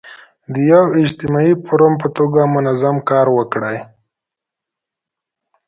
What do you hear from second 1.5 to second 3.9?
فورم په توګه منظم کار وکړي.